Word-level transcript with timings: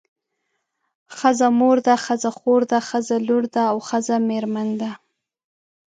ښځه 1.17 1.47
مور 1.59 1.77
ده 1.87 1.95
ښځه 2.05 2.29
خور 2.37 2.61
ده 2.71 2.79
ښځه 2.89 3.15
لور 3.27 3.43
ده 3.55 3.63
او 3.71 3.77
ښځه 3.89 4.15
میرمن 4.29 4.67
ده. 4.81 4.91